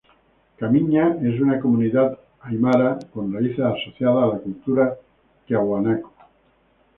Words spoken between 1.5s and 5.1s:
comunidad aimara con raíces asociadas a la cultura